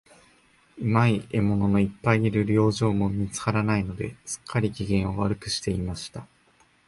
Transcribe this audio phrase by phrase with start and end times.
[0.79, 6.25] うまい獲物のいっぱいいる猟場も見つからないので、すっかり、機嫌を悪くしていました。